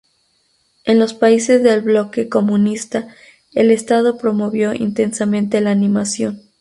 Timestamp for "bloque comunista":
1.81-3.13